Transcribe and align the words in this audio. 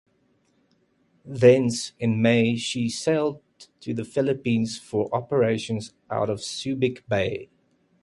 Thence, 1.25 1.91
in 1.99 2.23
May 2.23 2.55
she 2.55 2.89
sailed 2.89 3.39
to 3.81 3.93
the 3.93 4.03
Philippines 4.03 4.79
for 4.79 5.07
operations 5.13 5.93
out 6.09 6.27
of 6.27 6.39
Subic 6.39 7.07
Bay. 7.07 7.49